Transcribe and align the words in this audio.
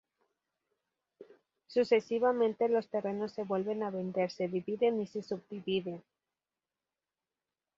Sucesivamente 1.67 2.67
los 2.69 2.87
terrenos 2.89 3.33
se 3.33 3.43
vuelven 3.43 3.83
a 3.83 3.91
vender, 3.91 4.31
se 4.31 4.47
dividen 4.47 4.99
y 4.99 5.05
se 5.05 5.21
subdividen. 5.21 6.01